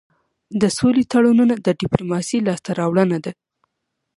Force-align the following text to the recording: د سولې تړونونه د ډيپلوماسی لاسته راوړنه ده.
د 0.61 0.63
سولې 0.77 1.03
تړونونه 1.11 1.53
د 1.59 1.67
ډيپلوماسی 1.81 2.37
لاسته 2.47 2.69
راوړنه 2.79 3.17
ده. 3.25 3.31